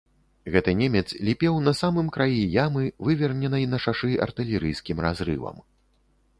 Гэты 0.53 0.71
немец 0.79 1.03
ліпеў 1.27 1.59
на 1.67 1.73
самым 1.81 2.09
краі 2.15 2.41
ямы, 2.63 2.83
выверненай 3.09 3.69
на 3.77 3.83
шашы 3.87 4.11
артылерыйскім 4.29 4.97
разрывам. 5.09 5.57